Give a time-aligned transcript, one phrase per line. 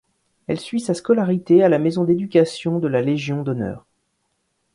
[0.47, 3.85] Elle suit sa scolarité à la Maison d'éducation de la Légion d'honneur.